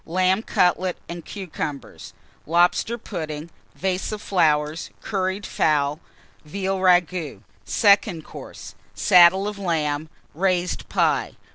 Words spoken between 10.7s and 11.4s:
Pie.